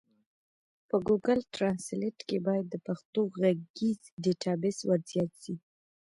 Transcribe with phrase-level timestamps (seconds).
[0.89, 5.53] په ګوګل ټرانزلېټ کي بايد د پښتو ږغيز ډيټابيس ورزيات سي.